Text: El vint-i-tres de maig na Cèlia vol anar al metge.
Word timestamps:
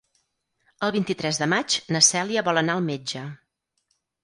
El 0.87 0.93
vint-i-tres 0.95 1.41
de 1.43 1.49
maig 1.51 1.77
na 1.97 2.03
Cèlia 2.09 2.45
vol 2.51 2.63
anar 2.65 2.81
al 2.81 2.85
metge. 2.91 3.25